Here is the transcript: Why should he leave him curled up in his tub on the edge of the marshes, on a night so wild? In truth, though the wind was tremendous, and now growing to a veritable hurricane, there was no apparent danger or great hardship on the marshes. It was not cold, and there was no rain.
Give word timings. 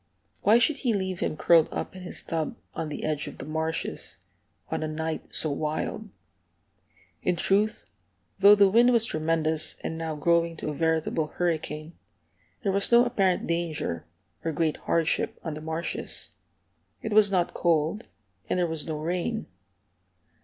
Why 0.41 0.57
should 0.57 0.77
he 0.77 0.93
leave 0.93 1.19
him 1.19 1.37
curled 1.37 1.71
up 1.71 1.95
in 1.95 2.01
his 2.01 2.23
tub 2.23 2.57
on 2.73 2.89
the 2.89 3.03
edge 3.03 3.27
of 3.27 3.37
the 3.37 3.45
marshes, 3.45 4.17
on 4.71 4.81
a 4.81 4.87
night 4.87 5.35
so 5.35 5.51
wild? 5.51 6.09
In 7.21 7.35
truth, 7.35 7.85
though 8.39 8.55
the 8.55 8.67
wind 8.67 8.93
was 8.93 9.05
tremendous, 9.05 9.75
and 9.83 9.99
now 9.99 10.15
growing 10.15 10.57
to 10.57 10.69
a 10.69 10.73
veritable 10.73 11.27
hurricane, 11.27 11.93
there 12.63 12.71
was 12.71 12.91
no 12.91 13.05
apparent 13.05 13.45
danger 13.45 14.07
or 14.43 14.51
great 14.53 14.77
hardship 14.77 15.39
on 15.43 15.53
the 15.53 15.61
marshes. 15.61 16.31
It 17.03 17.13
was 17.13 17.29
not 17.29 17.53
cold, 17.53 18.05
and 18.49 18.57
there 18.57 18.65
was 18.65 18.87
no 18.87 18.97
rain. 18.97 19.45